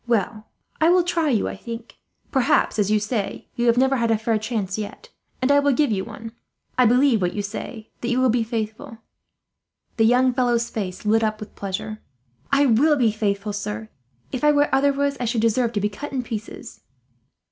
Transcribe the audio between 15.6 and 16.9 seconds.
to be cut in pieces."